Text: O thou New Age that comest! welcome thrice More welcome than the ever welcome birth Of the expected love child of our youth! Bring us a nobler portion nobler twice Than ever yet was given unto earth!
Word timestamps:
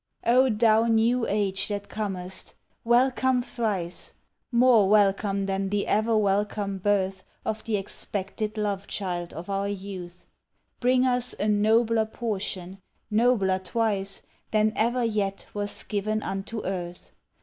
O 0.25 0.49
thou 0.49 0.85
New 0.87 1.27
Age 1.27 1.67
that 1.67 1.87
comest! 1.87 2.55
welcome 2.83 3.43
thrice 3.43 4.13
More 4.51 4.89
welcome 4.89 5.45
than 5.45 5.69
the 5.69 5.85
ever 5.85 6.17
welcome 6.17 6.79
birth 6.79 7.23
Of 7.45 7.63
the 7.65 7.77
expected 7.77 8.57
love 8.57 8.87
child 8.87 9.31
of 9.31 9.47
our 9.47 9.69
youth! 9.69 10.25
Bring 10.79 11.05
us 11.05 11.35
a 11.39 11.47
nobler 11.47 12.07
portion 12.07 12.79
nobler 13.11 13.59
twice 13.59 14.23
Than 14.49 14.73
ever 14.75 15.03
yet 15.03 15.45
was 15.53 15.83
given 15.83 16.23
unto 16.23 16.65
earth! 16.65 17.11